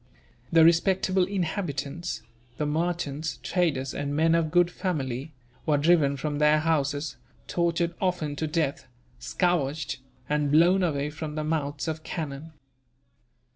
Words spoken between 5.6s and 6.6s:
were driven from their